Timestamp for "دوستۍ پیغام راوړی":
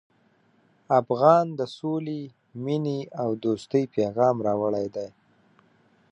3.43-4.87